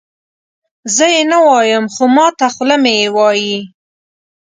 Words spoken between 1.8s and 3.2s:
خو ماته خوله مې یې